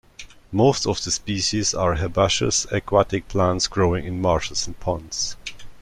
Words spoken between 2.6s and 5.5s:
aquatic plants growing in marshes and ponds.